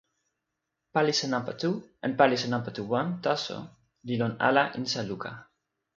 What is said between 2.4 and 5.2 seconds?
nanpa tu wan taso li lon ala insa